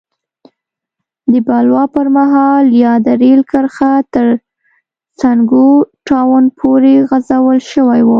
[1.31, 4.25] د بلوا پر مهال یاده رېل کرښه تر
[5.19, 5.69] سونګو
[6.07, 8.09] ټاون پورې غځول شوې وه.